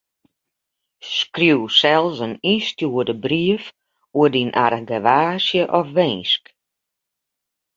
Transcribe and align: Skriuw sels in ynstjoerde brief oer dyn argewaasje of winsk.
Skriuw 1.15 1.63
sels 1.79 2.17
in 2.25 2.33
ynstjoerde 2.51 3.15
brief 3.25 3.63
oer 4.17 4.29
dyn 4.33 4.51
argewaasje 4.67 5.63
of 5.79 5.87
winsk. 5.95 6.43